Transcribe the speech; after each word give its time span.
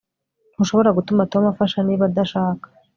Ntushobora 0.53 0.95
gutuma 0.97 1.29
Tom 1.31 1.43
afasha 1.51 1.79
niba 1.87 2.03
adashaka 2.09 2.65